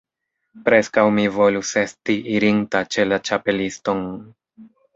Preskaŭ 0.69 1.03
mi 1.17 1.25
volus 1.35 1.75
esti 1.83 2.17
irinta 2.39 2.83
ĉe 2.97 3.07
la 3.13 3.23
Ĉapeliston. 3.31 4.05